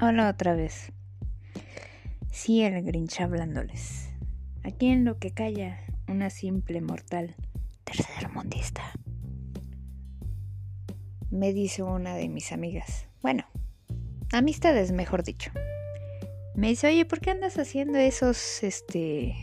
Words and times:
Hola 0.00 0.28
otra 0.28 0.54
vez. 0.54 0.92
Sí, 2.30 2.62
el 2.62 2.84
Grinch 2.84 3.20
hablándoles. 3.20 4.10
Aquí 4.62 4.86
en 4.86 5.04
lo 5.04 5.18
que 5.18 5.32
calla 5.32 5.80
una 6.06 6.30
simple 6.30 6.80
mortal 6.80 7.34
tercermundista. 7.82 8.92
Me 11.32 11.52
dice 11.52 11.82
una 11.82 12.14
de 12.14 12.28
mis 12.28 12.52
amigas. 12.52 13.08
Bueno, 13.22 13.46
amistades, 14.32 14.92
mejor 14.92 15.24
dicho. 15.24 15.50
Me 16.54 16.68
dice, 16.68 16.86
oye, 16.86 17.04
¿por 17.04 17.18
qué 17.18 17.32
andas 17.32 17.58
haciendo 17.58 17.98
esos, 17.98 18.62
este, 18.62 19.34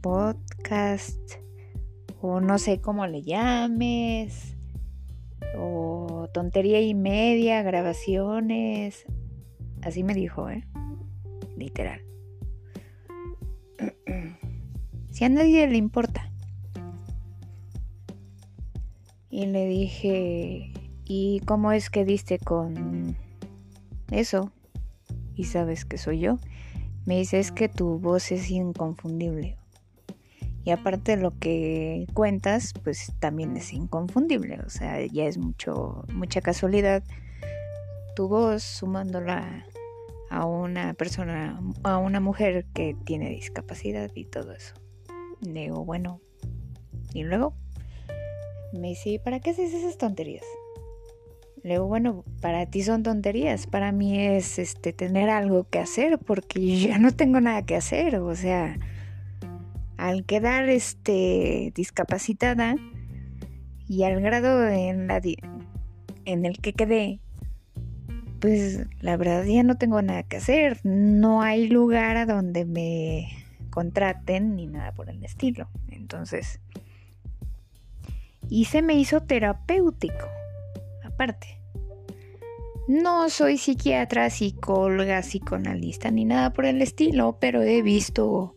podcast? 0.00 1.18
O 2.20 2.40
no 2.40 2.56
sé 2.60 2.80
cómo 2.80 3.04
le 3.08 3.22
llames 3.22 4.54
o 5.56 6.28
tontería 6.32 6.80
y 6.80 6.94
media, 6.94 7.62
grabaciones. 7.62 9.04
Así 9.88 10.02
me 10.02 10.12
dijo, 10.12 10.50
¿eh? 10.50 10.62
Literal. 11.56 12.02
si 15.10 15.24
a 15.24 15.30
nadie 15.30 15.66
le 15.66 15.78
importa. 15.78 16.30
Y 19.30 19.46
le 19.46 19.66
dije, 19.66 20.74
¿y 21.06 21.40
cómo 21.46 21.72
es 21.72 21.88
que 21.88 22.04
diste 22.04 22.38
con 22.38 23.16
eso? 24.10 24.52
Y 25.34 25.44
sabes 25.44 25.86
que 25.86 25.96
soy 25.96 26.20
yo. 26.20 26.36
Me 27.06 27.16
dice, 27.16 27.38
es 27.38 27.50
que 27.50 27.70
tu 27.70 27.98
voz 27.98 28.30
es 28.30 28.50
inconfundible. 28.50 29.56
Y 30.64 30.70
aparte 30.70 31.16
lo 31.16 31.38
que 31.38 32.06
cuentas, 32.12 32.74
pues 32.84 33.14
también 33.20 33.56
es 33.56 33.72
inconfundible. 33.72 34.60
O 34.66 34.68
sea, 34.68 35.02
ya 35.06 35.24
es 35.24 35.38
mucho, 35.38 36.04
mucha 36.12 36.42
casualidad 36.42 37.02
tu 38.18 38.26
voz 38.26 38.64
sumándola 38.64 39.64
a 40.30 40.44
una 40.44 40.94
persona, 40.94 41.60
a 41.82 41.98
una 41.98 42.20
mujer 42.20 42.66
que 42.74 42.96
tiene 43.04 43.30
discapacidad 43.30 44.10
y 44.14 44.24
todo 44.24 44.52
eso. 44.52 44.74
Digo, 45.40 45.84
bueno, 45.84 46.20
y 47.14 47.22
luego 47.22 47.54
me 48.72 48.88
dice, 48.88 49.20
¿para 49.22 49.40
qué 49.40 49.50
haces 49.50 49.72
esas 49.72 49.96
tonterías? 49.96 50.44
Le 51.62 51.74
digo, 51.74 51.86
bueno, 51.86 52.24
para 52.40 52.66
ti 52.66 52.82
son 52.82 53.02
tonterías, 53.02 53.66
para 53.66 53.92
mí 53.92 54.20
es 54.20 54.58
este 54.58 54.92
tener 54.92 55.28
algo 55.30 55.64
que 55.68 55.78
hacer 55.78 56.18
porque 56.18 56.78
ya 56.78 56.98
no 56.98 57.12
tengo 57.12 57.40
nada 57.40 57.64
que 57.64 57.76
hacer, 57.76 58.16
o 58.16 58.34
sea, 58.34 58.78
al 59.96 60.24
quedar 60.24 60.68
este, 60.68 61.72
discapacitada 61.74 62.76
y 63.88 64.04
al 64.04 64.20
grado 64.20 64.68
en, 64.68 65.08
la 65.08 65.20
en 66.24 66.46
el 66.46 66.58
que 66.58 66.72
quedé, 66.72 67.20
pues 68.40 68.86
la 69.00 69.16
verdad 69.16 69.44
ya 69.44 69.62
no 69.62 69.76
tengo 69.76 70.00
nada 70.02 70.22
que 70.22 70.36
hacer. 70.36 70.80
No 70.84 71.42
hay 71.42 71.68
lugar 71.68 72.16
a 72.16 72.26
donde 72.26 72.64
me 72.64 73.28
contraten 73.70 74.56
ni 74.56 74.66
nada 74.66 74.92
por 74.92 75.10
el 75.10 75.24
estilo. 75.24 75.68
Entonces, 75.88 76.60
y 78.48 78.66
se 78.66 78.82
me 78.82 78.94
hizo 78.94 79.22
terapéutico, 79.22 80.26
aparte. 81.04 81.58
No 82.88 83.28
soy 83.28 83.58
psiquiatra, 83.58 84.30
psicóloga, 84.30 85.20
psicoanalista 85.20 86.10
ni 86.10 86.24
nada 86.24 86.54
por 86.54 86.64
el 86.64 86.80
estilo, 86.80 87.36
pero 87.38 87.62
he 87.62 87.82
visto 87.82 88.56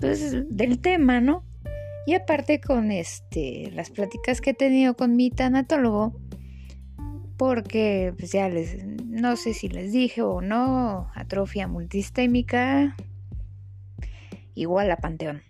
pues, 0.00 0.32
del 0.50 0.80
tema, 0.80 1.20
¿no? 1.20 1.44
Y 2.04 2.14
aparte 2.14 2.60
con 2.60 2.90
este, 2.90 3.70
las 3.72 3.90
pláticas 3.90 4.40
que 4.40 4.50
he 4.50 4.54
tenido 4.54 4.94
con 4.94 5.14
mi 5.14 5.30
tanatólogo, 5.30 6.18
porque 7.38 8.12
pues 8.18 8.32
ya 8.32 8.48
les, 8.50 8.84
no 8.84 9.36
sé 9.36 9.54
si 9.54 9.68
les 9.68 9.92
dije 9.92 10.20
o 10.22 10.42
no, 10.42 11.08
atrofia 11.14 11.68
multisistémica 11.68 12.96
igual 14.54 14.90
a 14.90 14.96
panteón. 14.96 15.42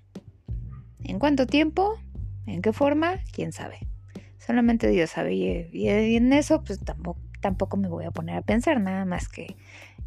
¿En 1.03 1.19
cuánto 1.19 1.47
tiempo? 1.47 1.99
¿En 2.47 2.61
qué 2.61 2.73
forma? 2.73 3.17
¿Quién 3.33 3.53
sabe? 3.53 3.79
Solamente 4.39 4.89
Dios 4.89 5.11
sabe 5.11 5.35
y, 5.35 5.89
en 5.89 6.33
eso 6.33 6.63
pues 6.63 6.79
tampoco, 6.79 7.21
tampoco 7.41 7.79
me 7.79 7.89
voy 7.89 8.05
a 8.05 8.11
poner 8.11 8.37
a 8.37 8.43
pensar 8.43 8.81
nada 8.81 9.07
más 9.07 9.29
que 9.29 9.57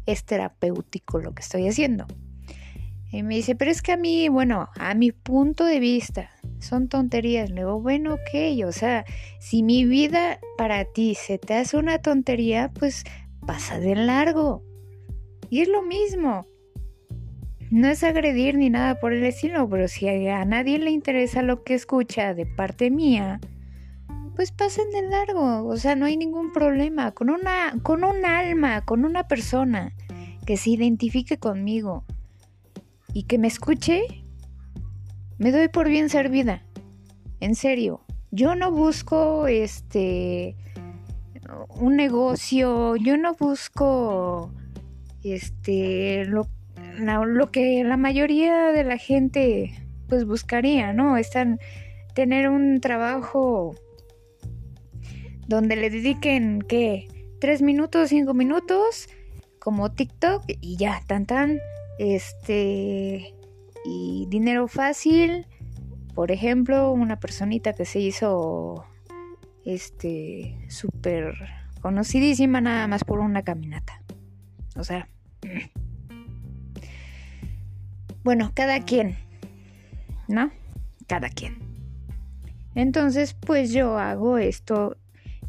es 0.06 0.24
terapéutico 0.24 1.18
lo 1.18 1.34
que 1.34 1.42
estoy 1.42 1.66
haciendo. 1.66 2.06
Y 3.12 3.22
me 3.22 3.34
dice, 3.34 3.54
pero 3.54 3.70
es 3.70 3.82
que 3.82 3.92
a 3.92 3.98
mí, 3.98 4.30
bueno, 4.30 4.70
a 4.78 4.94
mi 4.94 5.12
punto 5.12 5.66
de 5.66 5.80
vista, 5.80 6.30
son 6.60 6.88
tonterías. 6.88 7.50
Le 7.50 7.56
digo, 7.56 7.78
bueno, 7.78 8.14
ok, 8.14 8.66
o 8.66 8.72
sea, 8.72 9.04
si 9.38 9.62
mi 9.62 9.84
vida 9.84 10.40
para 10.56 10.86
ti 10.86 11.14
se 11.14 11.36
te 11.36 11.54
hace 11.54 11.76
una 11.76 11.98
tontería, 11.98 12.72
pues 12.72 13.04
pasa 13.46 13.78
de 13.78 13.96
largo. 13.96 14.64
Y 15.50 15.60
es 15.60 15.68
lo 15.68 15.82
mismo. 15.82 16.46
No 17.70 17.88
es 17.88 18.02
agredir 18.02 18.56
ni 18.56 18.70
nada 18.70 18.98
por 18.98 19.12
el 19.12 19.24
estilo, 19.24 19.68
pero 19.68 19.88
si 19.88 20.08
a 20.08 20.44
nadie 20.46 20.78
le 20.78 20.90
interesa 20.90 21.42
lo 21.42 21.64
que 21.64 21.74
escucha 21.74 22.32
de 22.32 22.46
parte 22.46 22.90
mía, 22.90 23.40
pues 24.36 24.52
pasen 24.52 24.90
de 24.90 25.02
largo. 25.02 25.66
O 25.66 25.76
sea, 25.76 25.96
no 25.96 26.06
hay 26.06 26.16
ningún 26.16 26.50
problema. 26.50 27.12
Con 27.12 27.28
una, 27.28 27.74
con 27.82 28.04
un 28.04 28.24
alma, 28.24 28.86
con 28.86 29.04
una 29.04 29.28
persona 29.28 29.92
que 30.46 30.56
se 30.56 30.70
identifique 30.70 31.36
conmigo 31.36 32.06
y 33.12 33.24
que 33.24 33.38
me 33.38 33.48
escuche, 33.48 34.02
me 35.38 35.52
doy 35.52 35.68
por 35.68 35.88
bien 35.88 36.08
servida. 36.08 36.62
En 37.40 37.54
serio, 37.54 38.04
yo 38.30 38.54
no 38.54 38.70
busco 38.70 39.46
este 39.46 40.56
un 41.68 41.96
negocio, 41.96 42.96
yo 42.96 43.16
no 43.16 43.34
busco 43.34 44.52
este 45.22 46.24
lo, 46.24 46.46
lo 46.98 47.50
que 47.50 47.84
la 47.84 47.96
mayoría 47.96 48.72
de 48.72 48.84
la 48.84 48.96
gente 48.96 49.74
pues 50.08 50.24
buscaría, 50.24 50.92
¿no? 50.92 51.16
Están 51.16 51.58
tener 52.14 52.48
un 52.48 52.80
trabajo 52.80 53.74
donde 55.48 55.76
le 55.76 55.90
dediquen 55.90 56.62
¿qué? 56.62 57.08
tres 57.40 57.62
minutos, 57.62 58.10
cinco 58.10 58.34
minutos, 58.34 59.08
como 59.58 59.90
TikTok 59.90 60.44
y 60.60 60.76
ya, 60.76 61.02
tan 61.06 61.26
tan 61.26 61.58
este, 61.98 63.34
y 63.84 64.26
dinero 64.28 64.68
fácil, 64.68 65.46
por 66.14 66.30
ejemplo, 66.30 66.92
una 66.92 67.18
personita 67.18 67.72
que 67.72 67.84
se 67.84 68.00
hizo, 68.00 68.84
este, 69.64 70.58
súper 70.68 71.34
conocidísima 71.80 72.60
nada 72.60 72.86
más 72.86 73.04
por 73.04 73.20
una 73.20 73.42
caminata. 73.42 74.02
O 74.76 74.84
sea, 74.84 75.08
bueno, 78.24 78.52
cada 78.54 78.84
quien, 78.84 79.16
¿no? 80.28 80.50
Cada 81.06 81.28
quien. 81.28 81.58
Entonces, 82.74 83.34
pues 83.34 83.72
yo 83.72 83.98
hago 83.98 84.38
esto, 84.38 84.96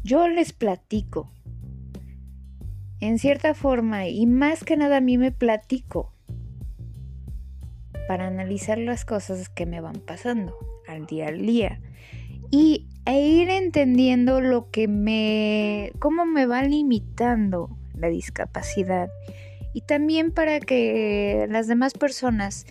yo 0.02 0.28
les 0.28 0.52
platico. 0.52 1.30
En 3.00 3.18
cierta 3.18 3.54
forma, 3.54 4.08
y 4.08 4.26
más 4.26 4.64
que 4.64 4.76
nada 4.76 4.98
a 4.98 5.00
mí 5.00 5.18
me 5.18 5.30
platico 5.30 6.13
para 8.06 8.26
analizar 8.26 8.78
las 8.78 9.04
cosas 9.04 9.48
que 9.48 9.66
me 9.66 9.80
van 9.80 10.00
pasando 10.00 10.56
al 10.86 11.06
día 11.06 11.28
al 11.28 11.44
día 11.44 11.80
y 12.50 12.86
e 13.06 13.20
ir 13.20 13.50
entendiendo 13.50 14.40
lo 14.40 14.70
que 14.70 14.88
me 14.88 15.92
cómo 15.98 16.24
me 16.24 16.46
va 16.46 16.62
limitando 16.62 17.76
la 17.94 18.08
discapacidad. 18.08 19.10
Y 19.72 19.82
también 19.82 20.30
para 20.30 20.60
que 20.60 21.46
las 21.50 21.66
demás 21.66 21.94
personas 21.94 22.64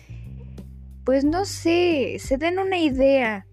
pues 1.04 1.24
no 1.24 1.44
sé, 1.44 2.16
se 2.18 2.38
den 2.38 2.58
una 2.58 2.78
idea 2.78 3.46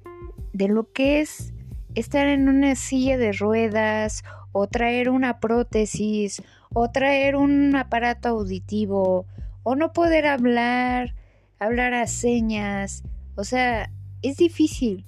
de 0.53 0.69
lo 0.69 0.92
que 0.92 1.19
es 1.19 1.53
estar 1.96 2.28
en 2.28 2.48
una 2.48 2.75
silla 2.75 3.18
de 3.18 3.34
ruedas 3.34 4.24
o 4.54 4.68
traer 4.68 5.10
una 5.10 5.39
prótesis 5.39 6.42
o 6.74 6.89
traer 6.92 7.36
un 7.36 7.75
aparato 7.75 8.30
auditivo 8.30 9.25
o 9.63 9.75
no 9.75 9.92
poder 9.92 10.27
hablar 10.27 11.13
hablar 11.62 11.94
a 11.94 12.08
señas, 12.08 13.04
o 13.36 13.44
sea, 13.44 13.92
es 14.24 14.38
difícil. 14.38 15.06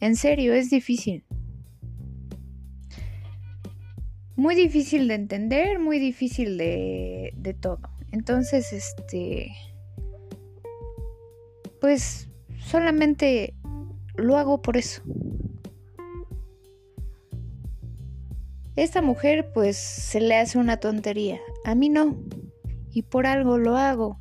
En 0.00 0.16
serio, 0.16 0.52
es 0.52 0.68
difícil. 0.68 1.24
Muy 4.34 4.56
difícil 4.56 5.06
de 5.06 5.14
entender, 5.14 5.78
muy 5.78 6.00
difícil 6.00 6.58
de, 6.58 7.32
de 7.36 7.54
todo. 7.54 7.78
Entonces, 8.10 8.72
este, 8.72 9.52
pues 11.80 12.28
solamente 12.58 13.54
lo 14.16 14.36
hago 14.36 14.60
por 14.60 14.76
eso. 14.76 15.02
Esta 18.74 19.02
mujer 19.02 19.52
pues 19.54 19.76
se 19.76 20.20
le 20.20 20.34
hace 20.34 20.58
una 20.58 20.78
tontería, 20.78 21.38
a 21.64 21.76
mí 21.76 21.88
no, 21.88 22.16
y 22.90 23.02
por 23.02 23.28
algo 23.28 23.56
lo 23.56 23.76
hago. 23.76 24.18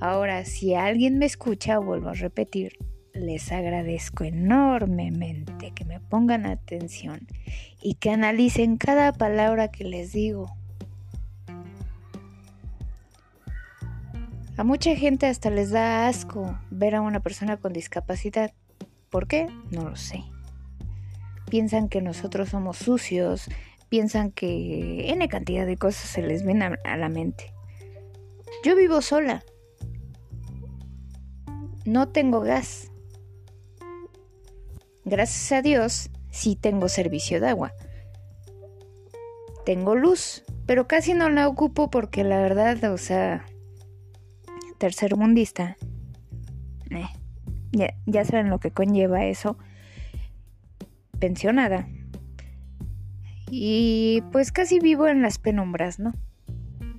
Ahora, 0.00 0.46
si 0.46 0.74
alguien 0.74 1.18
me 1.18 1.26
escucha, 1.26 1.78
vuelvo 1.78 2.08
a 2.08 2.14
repetir, 2.14 2.78
les 3.12 3.52
agradezco 3.52 4.24
enormemente 4.24 5.72
que 5.72 5.84
me 5.84 6.00
pongan 6.00 6.46
atención 6.46 7.26
y 7.82 7.94
que 7.96 8.10
analicen 8.10 8.78
cada 8.78 9.12
palabra 9.12 9.68
que 9.68 9.84
les 9.84 10.12
digo. 10.12 10.56
A 14.56 14.64
mucha 14.64 14.96
gente 14.96 15.26
hasta 15.26 15.50
les 15.50 15.70
da 15.70 16.08
asco 16.08 16.58
ver 16.70 16.94
a 16.94 17.02
una 17.02 17.20
persona 17.20 17.58
con 17.58 17.74
discapacidad. 17.74 18.52
¿Por 19.10 19.26
qué? 19.26 19.48
No 19.70 19.88
lo 19.88 19.96
sé. 19.96 20.22
Piensan 21.50 21.88
que 21.90 22.00
nosotros 22.00 22.50
somos 22.50 22.78
sucios, 22.78 23.48
piensan 23.90 24.30
que 24.30 25.10
N 25.10 25.28
cantidad 25.28 25.66
de 25.66 25.76
cosas 25.76 26.08
se 26.08 26.22
les 26.22 26.44
viene 26.44 26.76
a 26.84 26.96
la 26.96 27.08
mente. 27.10 27.52
Yo 28.64 28.76
vivo 28.76 29.02
sola. 29.02 29.42
No 31.90 32.06
tengo 32.06 32.40
gas. 32.40 32.92
Gracias 35.04 35.50
a 35.50 35.60
Dios, 35.60 36.08
sí 36.30 36.54
tengo 36.54 36.88
servicio 36.88 37.40
de 37.40 37.48
agua. 37.48 37.72
Tengo 39.66 39.96
luz, 39.96 40.44
pero 40.66 40.86
casi 40.86 41.14
no 41.14 41.28
la 41.30 41.48
ocupo 41.48 41.90
porque 41.90 42.22
la 42.22 42.40
verdad, 42.40 42.92
o 42.92 42.96
sea, 42.96 43.44
tercermundista. 44.78 45.76
Eh, 46.90 47.08
ya, 47.72 47.92
ya 48.06 48.24
saben 48.24 48.50
lo 48.50 48.60
que 48.60 48.70
conlleva 48.70 49.24
eso. 49.24 49.58
Pensionada. 51.18 51.88
Y 53.50 54.22
pues 54.30 54.52
casi 54.52 54.78
vivo 54.78 55.08
en 55.08 55.22
las 55.22 55.38
penumbras, 55.38 55.98
¿no? 55.98 56.12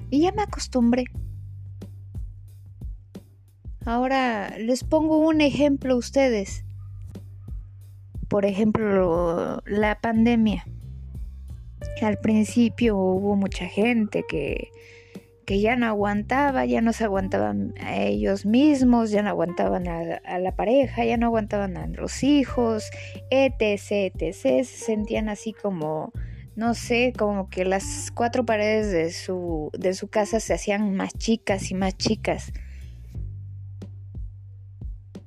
Y 0.10 0.24
ya 0.24 0.34
me 0.34 0.42
acostumbré. 0.42 1.06
Ahora 3.86 4.56
les 4.60 4.84
pongo 4.84 5.18
un 5.18 5.42
ejemplo 5.42 5.96
a 5.96 5.98
ustedes. 5.98 6.64
Por 8.28 8.46
ejemplo, 8.46 9.62
la 9.66 10.00
pandemia. 10.00 10.66
Al 12.02 12.20
principio 12.20 12.96
hubo 12.96 13.36
mucha 13.36 13.66
gente 13.66 14.24
que, 14.30 14.70
que 15.46 15.60
ya 15.60 15.76
no 15.76 15.88
aguantaba, 15.88 16.66
ya 16.66 16.82
no 16.82 16.94
se 16.94 17.06
aguantaban 17.06 17.74
a 17.80 17.98
ellos 17.98 18.46
mismos, 18.46 19.10
ya 19.10 19.24
no 19.24 19.30
aguantaban 19.30 19.88
a, 19.88 20.40
la 20.40 20.56
pareja, 20.56 21.04
ya 21.04 21.18
no 21.18 21.26
aguantaban 21.26 21.76
a 21.76 21.88
los 21.88 22.24
hijos, 22.24 22.92
etc, 23.32 23.82
etc. 23.92 24.34
Se 24.34 24.64
sentían 24.64 25.28
así 25.28 25.54
como, 25.54 26.12
no 26.56 26.76
sé, 26.76 27.14
como 27.18 27.50
que 27.50 27.66
las 27.66 28.12
cuatro 28.14 28.46
paredes 28.46 28.92
de 28.92 29.12
su, 29.12 29.72
de 29.78 29.96
su 29.96 30.08
casa 30.08 30.40
se 30.40 30.54
hacían 30.54 30.94
más 30.96 31.14
chicas 31.18 31.72
y 31.72 31.74
más 31.74 31.98
chicas. 31.98 32.54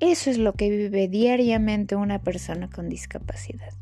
Eso 0.00 0.30
es 0.30 0.38
lo 0.38 0.52
que 0.54 0.70
vive 0.70 1.08
diariamente 1.08 1.96
una 1.96 2.20
persona 2.20 2.68
con 2.68 2.88
discapacidad. 2.88 3.72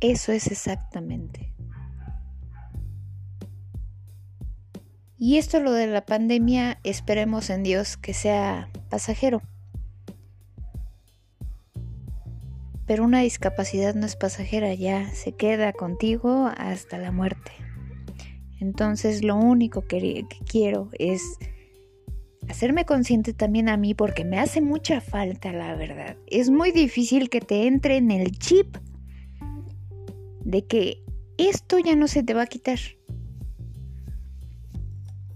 Eso 0.00 0.32
es 0.32 0.48
exactamente. 0.48 1.54
Y 5.18 5.38
esto 5.38 5.60
lo 5.60 5.72
de 5.72 5.86
la 5.86 6.04
pandemia, 6.04 6.78
esperemos 6.84 7.48
en 7.48 7.62
Dios 7.62 7.96
que 7.96 8.12
sea 8.12 8.68
pasajero. 8.90 9.40
Pero 12.86 13.04
una 13.04 13.20
discapacidad 13.20 13.94
no 13.94 14.04
es 14.04 14.16
pasajera, 14.16 14.74
ya 14.74 15.08
se 15.14 15.32
queda 15.32 15.72
contigo 15.72 16.50
hasta 16.58 16.98
la 16.98 17.10
muerte. 17.10 17.52
Entonces 18.60 19.24
lo 19.24 19.36
único 19.36 19.86
que, 19.86 20.26
quiero 20.46 20.90
es 20.98 21.22
hacerme 22.48 22.84
consciente 22.84 23.32
también 23.32 23.68
a 23.68 23.76
mí 23.76 23.94
porque 23.94 24.24
me 24.24 24.38
hace 24.38 24.60
mucha 24.60 25.00
falta, 25.00 25.52
la 25.52 25.74
verdad. 25.74 26.16
Es 26.26 26.50
muy 26.50 26.72
difícil 26.72 27.28
que 27.30 27.40
te 27.40 27.66
entre 27.66 27.96
en 27.96 28.10
el 28.10 28.38
chip 28.38 28.76
de 30.44 30.66
que 30.66 31.02
esto 31.38 31.78
ya 31.78 31.96
no 31.96 32.08
se 32.08 32.22
te 32.22 32.34
va 32.34 32.42
a 32.42 32.46
quitar. 32.46 32.78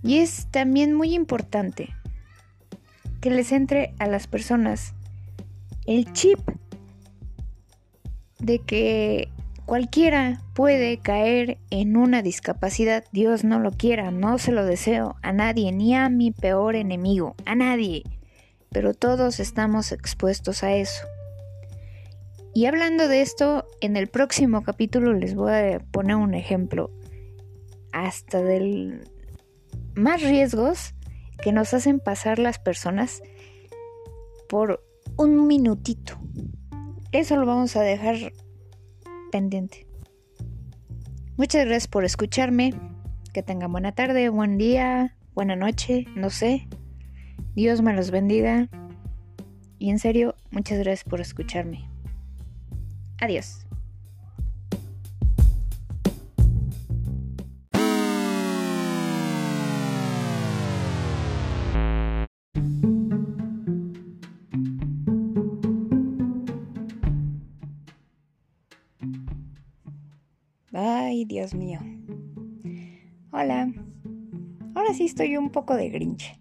Y 0.03 0.19
es 0.19 0.47
también 0.51 0.95
muy 0.95 1.15
importante 1.15 1.89
que 3.21 3.31
les 3.31 3.53
entre 3.53 3.95
a 3.99 4.07
las 4.07 4.27
personas 4.27 4.95
el 5.87 6.13
chip 6.13 6.39
de 8.39 8.61
que 8.61 9.29
Cualquiera 9.69 10.41
puede 10.55 10.97
caer 10.97 11.59
en 11.69 11.99
una 11.99 12.23
discapacidad, 12.23 13.05
Dios 13.13 13.45
no 13.45 13.61
lo 13.61 13.71
quiera, 13.71 14.11
no 14.11 14.39
se 14.39 14.51
lo 14.51 14.65
deseo 14.65 15.17
a 15.21 15.35
nadie, 15.35 15.73
ni 15.73 15.95
a 15.95 16.09
mi 16.09 16.31
peor 16.31 16.75
enemigo, 16.75 17.35
a 17.45 17.55
nadie. 17.55 18.03
Pero 18.71 18.95
todos 18.95 19.41
estamos 19.41 19.93
expuestos 19.93 20.63
a 20.63 20.73
eso. 20.73 21.05
Y 22.55 22.65
hablando 22.65 23.09
de 23.09 23.21
esto, 23.21 23.67
en 23.83 23.99
el 23.99 24.07
próximo 24.07 24.63
capítulo 24.63 25.13
les 25.13 25.35
voy 25.35 25.53
a 25.53 25.81
poner 25.93 26.17
un 26.17 26.33
ejemplo 26.33 26.91
hasta 27.93 28.41
del 28.43 29.07
más 29.95 30.23
riesgos 30.23 30.95
que 31.43 31.53
nos 31.53 31.75
hacen 31.75 32.01
pasar 32.01 32.39
las 32.39 32.59
personas 32.59 33.23
por 34.49 34.83
un 35.19 35.47
minutito. 35.47 36.19
Eso 37.13 37.37
lo 37.37 37.45
vamos 37.45 37.77
a 37.77 37.83
dejar 37.83 38.33
pendiente. 39.31 39.87
Muchas 41.37 41.67
gracias 41.67 41.89
por 41.89 42.05
escucharme. 42.05 42.75
Que 43.33 43.43
tengan 43.43 43.71
buena 43.71 43.93
tarde, 43.93 44.29
buen 44.29 44.59
día, 44.59 45.17
buena 45.35 45.55
noche, 45.55 46.07
no 46.17 46.31
sé. 46.31 46.67
Dios 47.55 47.83
me 47.83 47.95
los 47.95 48.11
bendiga. 48.11 48.69
Y 49.79 49.91
en 49.91 49.99
serio, 49.99 50.35
muchas 50.51 50.79
gracias 50.79 51.05
por 51.09 51.21
escucharme. 51.21 51.89
Adiós. 53.21 53.68
Mío. 71.55 71.81
Hola. 73.31 73.73
Ahora 74.75 74.95
sí 74.95 75.05
estoy 75.05 75.37
un 75.37 75.51
poco 75.51 75.75
de 75.75 75.89
grinch. 75.91 76.39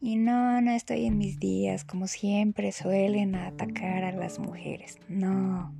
Y 0.00 0.16
no, 0.16 0.60
no 0.60 0.72
estoy 0.72 1.06
en 1.06 1.18
mis 1.18 1.38
días 1.38 1.84
como 1.84 2.06
siempre 2.06 2.72
suelen 2.72 3.34
atacar 3.34 4.04
a 4.04 4.12
las 4.12 4.38
mujeres. 4.38 4.98
No. 5.08 5.72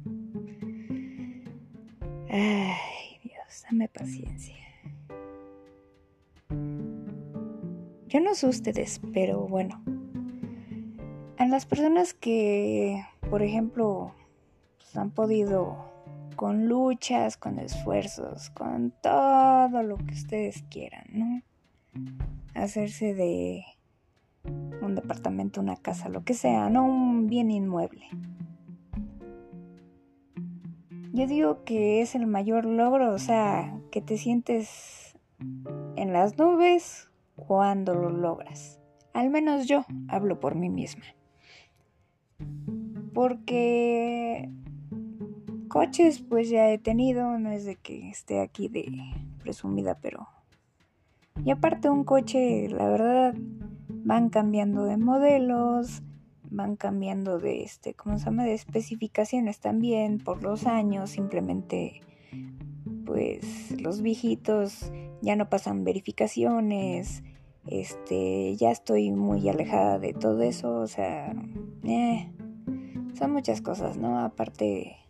Ay, 2.31 3.19
Dios, 3.23 3.65
dame 3.69 3.89
paciencia. 3.89 4.57
Yo 8.09 8.21
no 8.21 8.35
sé 8.35 8.47
ustedes, 8.47 9.01
pero 9.13 9.47
bueno. 9.49 9.83
A 11.39 11.47
las 11.47 11.67
personas 11.67 12.15
que, 12.15 13.03
por 13.29 13.43
ejemplo, 13.43 14.15
pues, 14.79 14.97
han 14.97 15.11
podido 15.11 15.92
con 16.43 16.67
luchas, 16.67 17.37
con 17.37 17.61
esfuerzos, 17.61 18.51
con 18.51 18.93
todo 19.01 19.81
lo 19.85 19.97
que 19.97 20.13
ustedes 20.13 20.65
quieran, 20.69 21.05
¿no? 21.13 21.41
Hacerse 22.53 23.15
de 23.15 23.63
un 24.81 24.97
departamento, 24.97 25.61
una 25.61 25.77
casa, 25.77 26.09
lo 26.09 26.25
que 26.25 26.35
sea, 26.35 26.69
no 26.69 26.85
un 26.85 27.29
bien 27.29 27.53
inmueble. 27.53 28.09
Yo 31.13 31.29
digo 31.29 31.63
que 31.63 32.03
es 32.03 32.17
el 32.17 32.27
mayor 32.27 32.65
logro, 32.65 33.15
o 33.15 33.19
sea, 33.21 33.79
que 33.93 34.01
te 34.01 34.19
sientes 34.19 35.17
en 35.95 36.13
las 36.13 36.39
nubes 36.39 37.09
cuando 37.37 37.95
lo 37.95 38.11
logras. 38.11 38.81
Al 39.13 39.31
menos 39.31 39.69
yo 39.69 39.85
hablo 40.09 40.41
por 40.41 40.57
mí 40.57 40.71
misma. 40.71 41.05
Porque 43.15 44.51
coches 45.73 46.21
pues 46.21 46.51
ya 46.51 46.69
he 46.69 46.77
tenido, 46.77 47.39
no 47.39 47.51
es 47.51 47.65
de 47.65 47.77
que 47.77 48.11
esté 48.11 48.41
aquí 48.41 48.69
de 48.69 48.93
presumida, 49.41 49.97
pero... 50.03 50.29
Y 51.47 51.51
aparte 51.51 51.89
un 51.89 52.05
coche, 52.05 52.69
la 52.69 52.91
verdad, 52.91 53.35
van 53.89 54.29
cambiando 54.29 54.85
de 54.85 54.99
modelos, 54.99 56.03
van 56.51 56.77
cambiando 56.77 57.39
de 57.39 57.63
este, 57.63 57.95
¿cómo 57.95 58.19
se 58.19 58.27
llama? 58.27 58.45
de 58.45 58.53
especificaciones 58.53 59.61
también 59.61 60.19
por 60.19 60.43
los 60.43 60.67
años, 60.67 61.09
simplemente 61.09 62.03
pues 63.07 63.81
los 63.81 64.03
viejitos 64.03 64.93
ya 65.23 65.37
no 65.37 65.49
pasan 65.49 65.85
verificaciones, 65.85 67.23
este, 67.67 68.57
ya 68.57 68.71
estoy 68.71 69.11
muy 69.11 69.49
alejada 69.49 69.99
de 69.99 70.13
todo 70.13 70.43
eso, 70.43 70.75
o 70.75 70.87
sea, 70.87 71.35
eh, 71.85 72.31
son 73.15 73.33
muchas 73.33 73.63
cosas, 73.63 73.97
¿no? 73.97 74.19
Aparte 74.19 75.02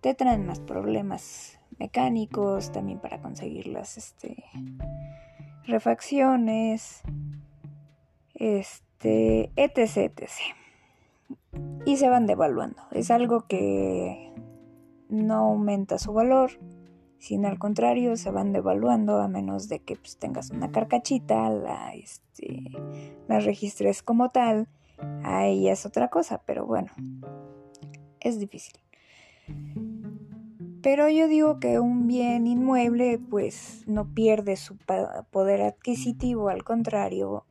te 0.00 0.14
traen 0.14 0.46
más 0.46 0.60
problemas 0.60 1.58
mecánicos, 1.78 2.72
también 2.72 3.00
para 3.00 3.20
conseguir 3.20 3.66
las 3.66 3.96
este, 3.96 4.44
refacciones, 5.64 7.02
este, 8.34 9.50
etc, 9.56 9.96
etc. 9.96 10.22
Y 11.84 11.96
se 11.96 12.08
van 12.08 12.26
devaluando. 12.26 12.82
Es 12.92 13.10
algo 13.10 13.46
que 13.46 14.32
no 15.08 15.34
aumenta 15.36 15.98
su 15.98 16.12
valor, 16.12 16.52
sino 17.18 17.48
al 17.48 17.58
contrario 17.58 18.16
se 18.16 18.30
van 18.30 18.52
devaluando 18.52 19.18
a 19.18 19.28
menos 19.28 19.68
de 19.68 19.80
que 19.80 19.96
pues, 19.96 20.16
tengas 20.16 20.50
una 20.50 20.70
carcachita, 20.70 21.50
la, 21.50 21.92
este, 21.94 22.64
la 23.28 23.40
registres 23.40 24.02
como 24.02 24.30
tal, 24.30 24.68
ahí 25.24 25.68
es 25.68 25.84
otra 25.84 26.08
cosa, 26.08 26.42
pero 26.46 26.66
bueno, 26.66 26.90
es 28.20 28.38
difícil. 28.38 28.80
Pero 30.82 31.08
yo 31.08 31.28
digo 31.28 31.60
que 31.60 31.78
un 31.78 32.06
bien 32.06 32.46
inmueble 32.46 33.18
pues 33.18 33.84
no 33.86 34.14
pierde 34.14 34.56
su 34.56 34.76
poder 35.30 35.62
adquisitivo, 35.62 36.48
al 36.48 36.64
contrario, 36.64 37.44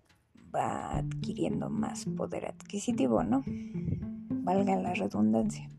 va 0.53 0.97
adquiriendo 0.97 1.69
más 1.69 2.05
poder 2.05 2.47
adquisitivo, 2.47 3.23
¿no? 3.23 3.43
Valga 3.45 4.75
la 4.77 4.93
redundancia. 4.93 5.69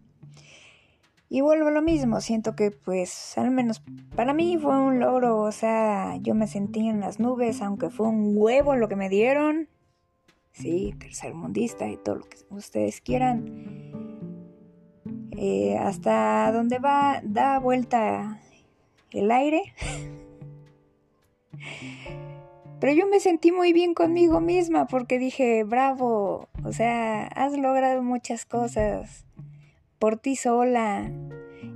Y 1.29 1.43
vuelvo 1.43 1.69
a 1.69 1.73
lo 1.73 1.83
mismo, 1.83 2.21
siento 2.21 2.57
que 2.57 2.73
pues 2.73 3.39
al 3.39 3.51
menos 3.51 3.83
para 4.17 4.35
mí 4.35 4.59
fue 4.59 4.77
un 4.79 4.99
logro, 4.99 5.41
o 5.41 5.53
sea, 5.53 6.17
yo 6.17 6.35
me 6.35 6.47
sentí 6.47 6.89
en 6.89 7.01
las 7.01 7.21
nubes, 7.21 7.63
aunque 7.63 7.89
fue 7.89 8.09
un 8.09 8.33
huevo 8.37 8.75
lo 8.75 8.89
que 8.89 8.97
me 8.97 9.09
dieron. 9.09 9.69
Sí, 10.53 10.95
tercermundista 10.99 11.89
y 11.89 11.97
todo 11.97 12.17
lo 12.17 12.25
que 12.25 12.39
ustedes 12.51 13.01
quieran. 13.01 13.90
Eh, 15.43 15.79
hasta 15.79 16.53
donde 16.53 16.79
va, 16.79 17.23
da 17.23 17.59
vuelta 17.59 18.39
el 19.11 19.31
aire. 19.31 19.73
Pero 22.79 22.93
yo 22.93 23.07
me 23.07 23.21
sentí 23.21 23.51
muy 23.51 23.73
bien 23.73 23.95
conmigo 23.95 24.43
misma 24.43 24.87
porque 24.87 25.19
dije, 25.19 25.65
bravo, 25.65 26.51
o 26.63 26.73
sea, 26.73 27.27
has 27.29 27.57
logrado 27.57 28.03
muchas 28.03 28.45
cosas 28.45 29.25
por 29.99 30.19
ti 30.19 30.37
sola, 30.37 31.11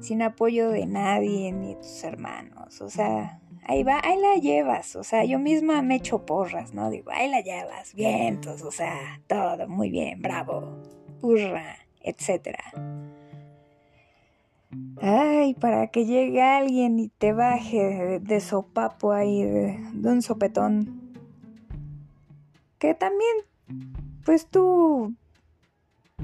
sin 0.00 0.20
apoyo 0.20 0.68
de 0.68 0.84
nadie 0.84 1.50
ni 1.52 1.68
de 1.68 1.76
tus 1.76 2.04
hermanos. 2.04 2.82
O 2.82 2.90
sea, 2.90 3.40
ahí 3.66 3.82
va, 3.82 3.98
ahí 4.04 4.20
la 4.20 4.34
llevas. 4.42 4.94
O 4.94 5.04
sea, 5.04 5.24
yo 5.24 5.38
misma 5.38 5.80
me 5.80 5.96
echo 5.96 6.26
porras, 6.26 6.74
¿no? 6.74 6.90
Digo, 6.90 7.10
ahí 7.12 7.30
la 7.30 7.40
llevas, 7.40 7.94
vientos, 7.94 8.60
o 8.60 8.70
sea, 8.70 9.22
todo 9.26 9.66
muy 9.68 9.88
bien, 9.88 10.20
bravo, 10.20 10.82
hurra, 11.22 11.78
etcétera. 12.02 12.62
Ay, 15.00 15.54
para 15.54 15.88
que 15.88 16.06
llegue 16.06 16.42
alguien 16.42 16.98
y 16.98 17.08
te 17.08 17.32
baje 17.32 18.20
de, 18.20 18.40
sopapo 18.40 19.12
ahí, 19.12 19.42
de 19.42 20.08
un 20.08 20.22
sopetón. 20.22 21.12
Que 22.78 22.94
también, 22.94 23.36
pues 24.24 24.46
tú 24.46 25.14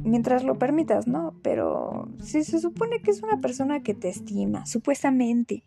mientras 0.03 0.45
lo 0.45 0.59
permitas, 0.59 1.07
¿no? 1.07 1.35
Pero 1.43 2.09
si 2.23 2.45
se 2.45 2.61
supone 2.61 3.01
que 3.03 3.11
es 3.11 3.23
una 3.23 3.39
persona 3.39 3.83
que 3.83 3.95
te 3.95 4.09
estima, 4.09 4.67
supuestamente, 4.67 5.65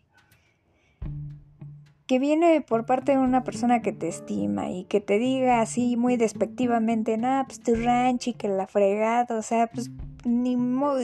que 2.06 2.18
viene 2.18 2.60
por 2.60 2.84
parte 2.84 3.12
de 3.12 3.18
una 3.18 3.44
persona 3.44 3.80
que 3.80 3.92
te 3.92 4.08
estima 4.08 4.70
y 4.70 4.84
que 4.84 5.00
te 5.00 5.18
diga 5.18 5.60
así 5.60 5.96
muy 5.96 6.16
despectivamente, 6.16 7.16
nada, 7.16 7.44
pues 7.46 7.62
tu 7.62 7.74
ranch 7.74 8.28
y 8.28 8.34
que 8.34 8.48
la 8.48 8.66
fregada, 8.66 9.36
o 9.36 9.42
sea, 9.42 9.68
pues 9.68 9.90
ni 10.24 10.56
modo, 10.56 11.00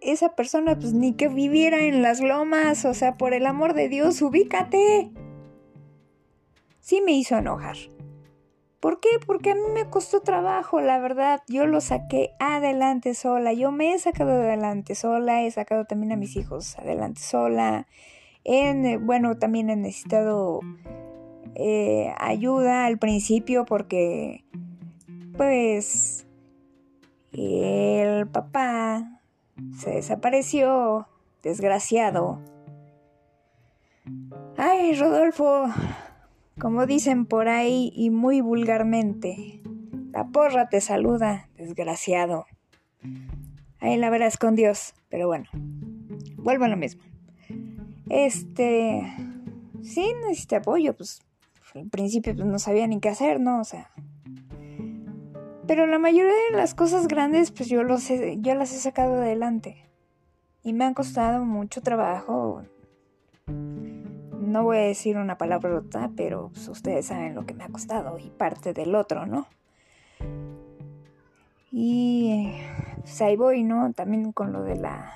esa 0.00 0.34
persona 0.34 0.78
pues 0.78 0.92
ni 0.94 1.14
que 1.14 1.28
viviera 1.28 1.80
en 1.80 2.02
las 2.02 2.20
lomas, 2.20 2.84
o 2.84 2.94
sea, 2.94 3.16
por 3.16 3.34
el 3.34 3.46
amor 3.46 3.74
de 3.74 3.88
Dios, 3.88 4.22
ubícate. 4.22 5.10
Sí 6.80 7.02
me 7.04 7.12
hizo 7.12 7.36
enojar. 7.36 7.76
¿Por 8.80 9.00
qué? 9.00 9.08
Porque 9.26 9.50
a 9.50 9.54
mí 9.54 9.60
me 9.74 9.90
costó 9.90 10.20
trabajo, 10.20 10.80
la 10.80 11.00
verdad. 11.00 11.42
Yo 11.48 11.66
lo 11.66 11.80
saqué 11.80 12.30
adelante 12.38 13.14
sola. 13.14 13.52
Yo 13.52 13.72
me 13.72 13.92
he 13.92 13.98
sacado 13.98 14.30
adelante 14.30 14.94
sola. 14.94 15.42
He 15.42 15.50
sacado 15.50 15.84
también 15.84 16.12
a 16.12 16.16
mis 16.16 16.36
hijos 16.36 16.78
adelante 16.78 17.20
sola. 17.20 17.88
En, 18.44 19.06
bueno, 19.06 19.36
también 19.36 19.70
he 19.70 19.76
necesitado 19.76 20.60
eh, 21.54 22.12
ayuda 22.18 22.86
al 22.86 22.98
principio 22.98 23.64
porque, 23.64 24.44
pues, 25.36 26.26
el 27.32 28.26
papá 28.28 29.20
se 29.76 29.90
desapareció. 29.90 31.08
Desgraciado. 31.42 32.40
Ay, 34.56 34.94
Rodolfo, 34.94 35.66
como 36.58 36.86
dicen 36.86 37.26
por 37.26 37.48
ahí 37.48 37.92
y 37.94 38.10
muy 38.10 38.40
vulgarmente, 38.40 39.62
la 40.10 40.26
porra 40.26 40.68
te 40.68 40.80
saluda, 40.80 41.48
desgraciado. 41.56 42.46
Ahí 43.78 43.96
la 43.96 44.10
verás 44.10 44.36
con 44.36 44.56
Dios, 44.56 44.94
pero 45.08 45.28
bueno, 45.28 45.48
vuelvo 46.36 46.64
a 46.64 46.68
lo 46.68 46.76
mismo. 46.76 47.02
Este, 48.10 49.02
sí 49.82 50.12
necesité 50.26 50.56
apoyo, 50.56 50.96
pues 50.96 51.20
al 51.74 51.88
principio 51.88 52.34
pues, 52.34 52.46
no 52.46 52.58
sabía 52.58 52.86
ni 52.86 53.00
qué 53.00 53.08
hacer, 53.08 53.40
¿no? 53.40 53.60
O 53.60 53.64
sea, 53.64 53.90
pero 55.66 55.86
la 55.86 55.98
mayoría 55.98 56.32
de 56.50 56.56
las 56.56 56.74
cosas 56.74 57.08
grandes, 57.08 57.50
pues 57.50 57.68
yo, 57.68 57.82
los 57.82 58.08
yo 58.08 58.54
las 58.54 58.72
he 58.72 58.78
sacado 58.78 59.16
adelante. 59.16 59.84
Y 60.62 60.72
me 60.72 60.84
han 60.84 60.94
costado 60.94 61.44
mucho 61.44 61.82
trabajo, 61.82 62.62
no 63.46 64.64
voy 64.64 64.78
a 64.78 64.80
decir 64.80 65.16
una 65.16 65.36
palabrota, 65.36 66.10
pero 66.16 66.48
pues, 66.48 66.68
ustedes 66.68 67.06
saben 67.06 67.34
lo 67.34 67.44
que 67.46 67.54
me 67.54 67.64
ha 67.64 67.68
costado 67.68 68.18
y 68.18 68.30
parte 68.30 68.72
del 68.72 68.94
otro, 68.94 69.26
¿no? 69.26 69.46
Y 71.70 72.50
pues 73.00 73.20
ahí 73.20 73.36
voy, 73.36 73.62
¿no? 73.62 73.92
También 73.92 74.32
con 74.32 74.52
lo 74.52 74.62
de 74.62 74.76
la, 74.76 75.12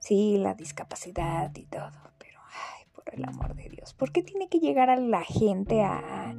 sí, 0.00 0.38
la 0.38 0.54
discapacidad 0.54 1.54
y 1.54 1.66
todo, 1.66 1.90
por 3.04 3.14
el 3.14 3.24
amor 3.24 3.54
de 3.54 3.68
Dios, 3.68 3.94
¿por 3.94 4.12
qué 4.12 4.22
tiene 4.22 4.48
que 4.48 4.58
llegar 4.58 4.90
a 4.90 4.96
la 4.96 5.22
gente 5.22 5.82
a, 5.82 6.34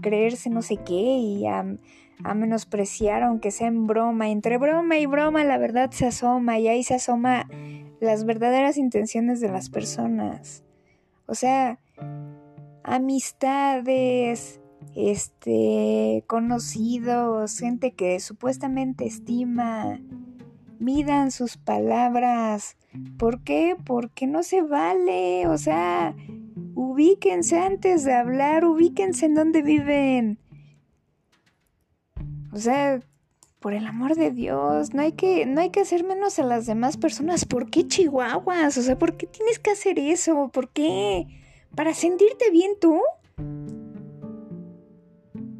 creerse 0.00 0.48
no 0.48 0.62
sé 0.62 0.78
qué 0.78 0.94
y 0.94 1.46
a, 1.46 1.64
a 2.24 2.34
menospreciar, 2.34 3.22
aunque 3.22 3.50
sea 3.50 3.68
en 3.68 3.86
broma? 3.86 4.28
Entre 4.30 4.58
broma 4.58 4.98
y 4.98 5.06
broma 5.06 5.44
la 5.44 5.58
verdad 5.58 5.90
se 5.90 6.06
asoma 6.06 6.58
y 6.58 6.68
ahí 6.68 6.82
se 6.82 6.94
asoma 6.94 7.46
las 8.00 8.24
verdaderas 8.24 8.76
intenciones 8.76 9.40
de 9.40 9.50
las 9.50 9.70
personas. 9.70 10.64
O 11.26 11.34
sea, 11.34 11.78
amistades, 12.82 14.60
este, 14.96 16.24
conocidos, 16.26 17.58
gente 17.58 17.92
que 17.92 18.18
supuestamente 18.20 19.06
estima, 19.06 20.00
midan 20.78 21.30
sus 21.30 21.56
palabras. 21.56 22.76
¿Por 23.18 23.42
qué? 23.42 23.76
Porque 23.84 24.26
no 24.26 24.42
se 24.42 24.62
vale. 24.62 25.46
O 25.46 25.58
sea, 25.58 26.14
ubíquense 26.74 27.58
antes 27.58 28.04
de 28.04 28.14
hablar, 28.14 28.64
ubíquense 28.64 29.26
en 29.26 29.34
dónde 29.34 29.62
viven. 29.62 30.38
O 32.52 32.56
sea, 32.56 33.00
por 33.60 33.74
el 33.74 33.86
amor 33.86 34.14
de 34.14 34.30
Dios, 34.30 34.94
no 34.94 35.02
hay 35.02 35.12
que, 35.12 35.44
no 35.46 35.60
hay 35.60 35.70
que 35.70 35.80
hacer 35.80 36.04
menos 36.04 36.38
a 36.38 36.44
las 36.44 36.66
demás 36.66 36.96
personas. 36.96 37.44
¿Por 37.44 37.70
qué 37.70 37.86
chihuahuas? 37.86 38.78
O 38.78 38.82
sea, 38.82 38.98
¿por 38.98 39.16
qué 39.16 39.26
tienes 39.26 39.58
que 39.58 39.70
hacer 39.70 39.98
eso? 39.98 40.50
¿Por 40.52 40.70
qué? 40.70 41.26
¿Para 41.74 41.94
sentirte 41.94 42.50
bien 42.50 42.72
tú? 42.80 43.00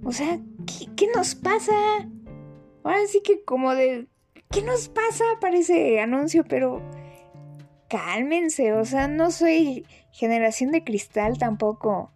O 0.05 0.13
sea, 0.13 0.41
¿qué, 0.67 0.87
qué 0.97 1.09
nos 1.15 1.35
pasa? 1.35 1.73
Ahora 2.83 3.07
sí 3.07 3.21
que 3.23 3.45
como 3.45 3.75
de... 3.75 4.07
¿Qué 4.51 4.63
nos 4.63 4.89
pasa? 4.89 5.25
Parece 5.41 6.01
anuncio, 6.01 6.45
pero... 6.45 6.83
Cálmense, 7.89 8.75
o 8.75 8.85
sea, 8.85 9.09
no 9.09 9.31
soy 9.31 9.87
generación 10.11 10.73
de 10.73 10.85
cristal 10.85 11.39
tampoco. 11.39 12.13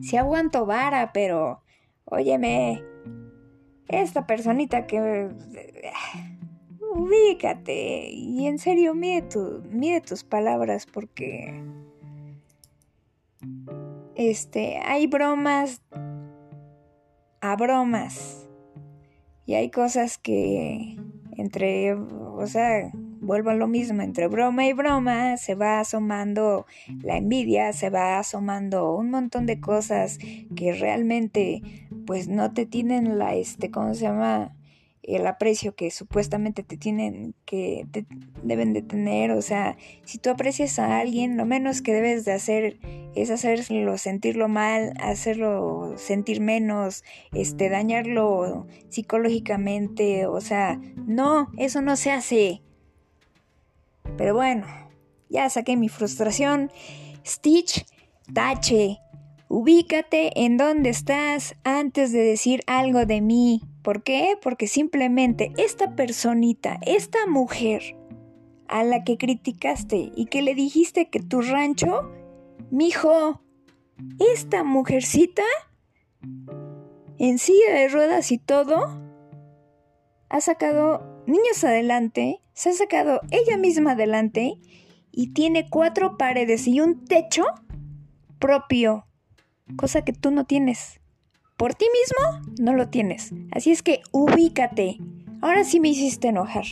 Sí 0.00 0.16
aguanto 0.16 0.66
vara, 0.66 1.12
pero... 1.12 1.62
Óyeme, 2.04 2.82
esta 3.88 4.26
personita 4.26 4.86
que... 4.86 5.00
Ubícate 6.94 8.10
y 8.10 8.46
en 8.46 8.58
serio 8.58 8.94
mide, 8.94 9.26
mide 9.70 10.00
tus 10.00 10.24
palabras 10.24 10.86
porque... 10.86 11.64
Este, 14.14 14.78
hay 14.84 15.06
bromas 15.06 15.82
a 17.40 17.56
bromas. 17.56 18.48
Y 19.44 19.54
hay 19.54 19.70
cosas 19.70 20.18
que 20.18 20.96
entre, 21.36 21.94
o 21.94 22.46
sea, 22.46 22.90
vuelvo 23.20 23.50
a 23.50 23.54
lo 23.54 23.68
mismo, 23.68 24.02
entre 24.02 24.26
broma 24.28 24.66
y 24.66 24.72
broma 24.72 25.36
se 25.36 25.54
va 25.54 25.80
asomando 25.80 26.66
la 27.02 27.16
envidia, 27.16 27.72
se 27.72 27.90
va 27.90 28.18
asomando 28.18 28.94
un 28.94 29.10
montón 29.10 29.46
de 29.46 29.60
cosas 29.60 30.18
que 30.56 30.72
realmente 30.72 31.62
pues 32.06 32.28
no 32.28 32.52
te 32.52 32.66
tienen 32.66 33.18
la, 33.18 33.34
este, 33.34 33.70
¿cómo 33.70 33.94
se 33.94 34.02
llama? 34.02 34.52
El 35.02 35.26
aprecio 35.26 35.74
que 35.74 35.90
supuestamente 35.90 36.62
te 36.62 36.76
tienen 36.76 37.34
que 37.44 37.86
deben 38.42 38.72
de 38.72 38.82
tener, 38.82 39.32
o 39.32 39.42
sea, 39.42 39.76
si 40.04 40.18
tú 40.18 40.30
aprecias 40.30 40.78
a 40.78 41.00
alguien, 41.00 41.36
lo 41.36 41.44
menos 41.44 41.82
que 41.82 41.92
debes 41.92 42.24
de 42.24 42.32
hacer 42.32 42.78
es 43.16 43.30
hacerlo 43.30 43.98
sentirlo 43.98 44.48
mal, 44.48 44.94
hacerlo 45.00 45.94
sentir 45.96 46.40
menos, 46.40 47.02
este 47.32 47.68
dañarlo 47.68 48.66
psicológicamente, 48.90 50.26
o 50.26 50.40
sea, 50.40 50.80
no, 50.96 51.50
eso 51.56 51.82
no 51.82 51.96
se 51.96 52.12
hace. 52.12 52.62
Pero 54.16 54.34
bueno, 54.34 54.66
ya 55.28 55.48
saqué 55.50 55.76
mi 55.76 55.88
frustración. 55.88 56.70
Stitch, 57.26 57.86
tache. 58.32 59.01
Ubícate 59.54 60.46
en 60.46 60.56
dónde 60.56 60.88
estás 60.88 61.56
antes 61.62 62.10
de 62.10 62.20
decir 62.20 62.62
algo 62.66 63.04
de 63.04 63.20
mí. 63.20 63.60
¿Por 63.82 64.02
qué? 64.02 64.38
Porque 64.40 64.66
simplemente 64.66 65.52
esta 65.58 65.94
personita, 65.94 66.78
esta 66.86 67.26
mujer 67.26 67.82
a 68.66 68.82
la 68.82 69.04
que 69.04 69.18
criticaste 69.18 70.10
y 70.16 70.24
que 70.30 70.40
le 70.40 70.54
dijiste 70.54 71.10
que 71.10 71.20
tu 71.20 71.42
rancho, 71.42 72.10
mijo, 72.70 73.42
esta 74.18 74.64
mujercita 74.64 75.42
en 77.18 77.38
silla 77.38 77.74
de 77.74 77.88
ruedas 77.88 78.32
y 78.32 78.38
todo, 78.38 79.02
ha 80.30 80.40
sacado 80.40 81.22
niños 81.26 81.62
adelante, 81.62 82.40
se 82.54 82.70
ha 82.70 82.72
sacado 82.72 83.20
ella 83.30 83.58
misma 83.58 83.92
adelante 83.92 84.54
y 85.10 85.34
tiene 85.34 85.68
cuatro 85.68 86.16
paredes 86.16 86.66
y 86.66 86.80
un 86.80 87.04
techo 87.04 87.44
propio, 88.38 89.04
cosa 89.76 90.04
que 90.04 90.12
tú 90.12 90.30
no 90.30 90.44
tienes. 90.44 91.00
Por 91.56 91.74
ti 91.74 91.86
mismo 91.92 92.54
no 92.60 92.74
lo 92.74 92.88
tienes. 92.88 93.32
Así 93.50 93.70
es 93.70 93.82
que 93.82 94.02
ubícate. 94.10 94.98
Ahora 95.40 95.64
sí 95.64 95.80
me 95.80 95.88
hiciste 95.88 96.28
enojar. 96.28 96.64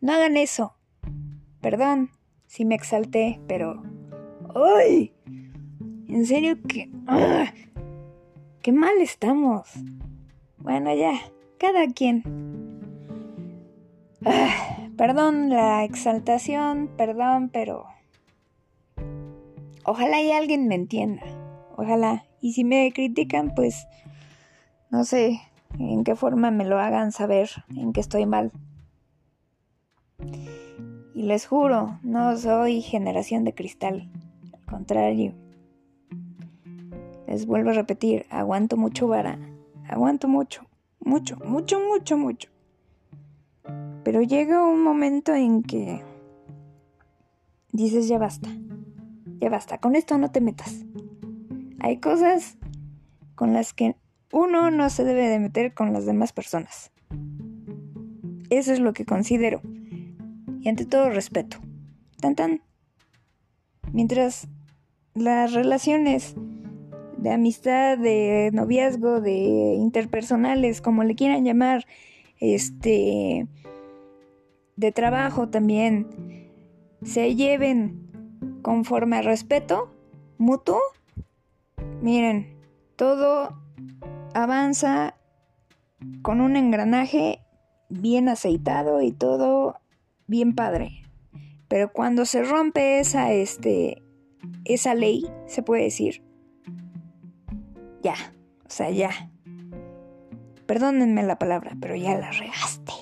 No 0.00 0.12
hagan 0.12 0.36
eso. 0.36 0.76
Perdón 1.60 2.10
si 2.46 2.64
me 2.64 2.74
exalté, 2.74 3.40
pero... 3.48 3.82
¡Ay! 4.54 5.12
En 6.08 6.24
serio 6.26 6.56
que... 6.62 6.90
¡Ah! 7.06 7.52
¡Qué 8.62 8.70
mal 8.70 8.94
estamos! 9.00 9.68
Bueno, 10.58 10.94
ya, 10.94 11.12
cada 11.58 11.88
quien. 11.88 12.22
Ah, 14.24 14.88
perdón 14.96 15.50
la 15.50 15.84
exaltación, 15.84 16.88
perdón, 16.96 17.50
pero... 17.52 17.86
Ojalá 19.84 20.22
y 20.22 20.30
alguien 20.30 20.68
me 20.68 20.76
entienda. 20.76 21.43
Ojalá. 21.76 22.24
Y 22.40 22.52
si 22.52 22.64
me 22.64 22.92
critican, 22.92 23.54
pues... 23.54 23.86
No 24.90 25.04
sé 25.04 25.40
en 25.78 26.04
qué 26.04 26.14
forma 26.14 26.50
me 26.50 26.64
lo 26.64 26.78
hagan 26.78 27.12
saber 27.12 27.50
en 27.74 27.92
que 27.92 28.00
estoy 28.00 28.26
mal. 28.26 28.52
Y 31.14 31.22
les 31.22 31.46
juro, 31.46 31.98
no 32.02 32.36
soy 32.36 32.80
generación 32.80 33.44
de 33.44 33.54
cristal. 33.54 34.10
Al 34.52 34.64
contrario. 34.66 35.34
Les 37.26 37.46
vuelvo 37.46 37.70
a 37.70 37.74
repetir, 37.74 38.26
aguanto 38.30 38.76
mucho 38.76 39.08
vara, 39.08 39.38
aguanto 39.88 40.28
mucho, 40.28 40.66
mucho, 41.00 41.36
mucho, 41.44 41.80
mucho, 41.80 42.18
mucho. 42.18 42.50
Pero 44.04 44.22
llega 44.22 44.62
un 44.62 44.82
momento 44.82 45.34
en 45.34 45.62
que 45.62 46.02
dices, 47.72 48.06
ya 48.06 48.18
basta, 48.18 48.48
ya 49.40 49.48
basta, 49.48 49.78
con 49.78 49.96
esto 49.96 50.18
no 50.18 50.30
te 50.30 50.40
metas. 50.40 50.84
Hay 51.84 51.98
cosas 51.98 52.56
con 53.34 53.52
las 53.52 53.74
que 53.74 53.94
uno 54.32 54.70
no 54.70 54.88
se 54.88 55.04
debe 55.04 55.28
de 55.28 55.38
meter 55.38 55.74
con 55.74 55.92
las 55.92 56.06
demás 56.06 56.32
personas. 56.32 56.90
Eso 58.48 58.72
es 58.72 58.80
lo 58.80 58.94
que 58.94 59.04
considero. 59.04 59.60
Y 60.60 60.70
ante 60.70 60.86
todo 60.86 61.10
respeto. 61.10 61.58
Tan 62.22 62.36
tan. 62.36 62.62
Mientras 63.92 64.48
las 65.12 65.52
relaciones 65.52 66.34
de 67.18 67.30
amistad, 67.30 67.98
de 67.98 68.48
noviazgo, 68.54 69.20
de 69.20 69.74
interpersonales, 69.74 70.80
como 70.80 71.04
le 71.04 71.14
quieran 71.14 71.44
llamar, 71.44 71.84
este, 72.40 73.46
de 74.76 74.92
trabajo 74.92 75.50
también, 75.50 76.06
se 77.02 77.34
lleven 77.34 78.08
conforme 78.62 79.18
al 79.18 79.26
respeto 79.26 79.94
mutuo, 80.38 80.80
miren, 82.04 82.60
todo 82.96 83.58
avanza 84.34 85.16
con 86.20 86.42
un 86.42 86.54
engranaje 86.54 87.40
bien 87.88 88.28
aceitado 88.28 89.00
y 89.00 89.10
todo 89.10 89.80
bien 90.26 90.54
padre. 90.54 91.02
Pero 91.66 91.90
cuando 91.94 92.26
se 92.26 92.42
rompe 92.42 93.00
esa, 93.00 93.32
este, 93.32 94.02
esa 94.66 94.94
ley, 94.94 95.24
se 95.46 95.62
puede 95.62 95.84
decir, 95.84 96.22
ya, 98.02 98.16
o 98.66 98.70
sea, 98.70 98.90
ya. 98.90 99.30
Perdónenme 100.66 101.22
la 101.22 101.38
palabra, 101.38 101.74
pero 101.80 101.96
ya 101.96 102.18
la 102.18 102.30
regaste. 102.32 102.92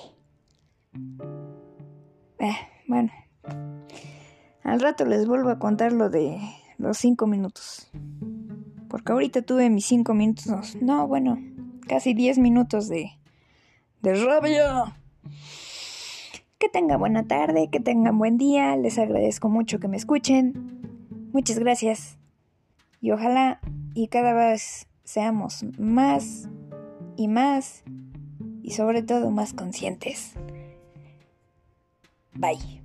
Eh, 2.39 2.55
bueno. 2.87 3.11
Al 4.63 4.79
rato 4.79 5.03
les 5.03 5.27
vuelvo 5.27 5.49
a 5.49 5.59
contar 5.59 5.91
lo 5.91 6.09
de 6.09 6.39
los 6.77 6.97
cinco 6.97 7.27
minutos. 7.27 7.91
Porque 8.93 9.11
ahorita 9.11 9.41
tuve 9.41 9.71
mis 9.71 9.87
cinco 9.87 10.13
minutos. 10.13 10.75
No, 10.79 11.07
bueno, 11.07 11.39
casi 11.87 12.13
diez 12.13 12.37
minutos 12.37 12.87
de, 12.87 13.09
de 14.03 14.13
rabia. 14.23 14.95
Que 16.59 16.69
tengan 16.69 16.99
buena 16.99 17.27
tarde, 17.27 17.69
que 17.71 17.79
tengan 17.79 18.19
buen 18.19 18.37
día. 18.37 18.75
Les 18.75 18.99
agradezco 18.99 19.49
mucho 19.49 19.79
que 19.79 19.87
me 19.87 19.97
escuchen. 19.97 21.09
Muchas 21.33 21.57
gracias. 21.57 22.19
Y 23.01 23.09
ojalá 23.09 23.59
y 23.95 24.09
cada 24.09 24.31
vez 24.33 24.85
seamos 25.03 25.65
más 25.79 26.47
y 27.17 27.27
más 27.27 27.83
y 28.61 28.73
sobre 28.73 29.01
todo 29.01 29.31
más 29.31 29.53
conscientes. 29.53 30.35
Bye. 32.35 32.82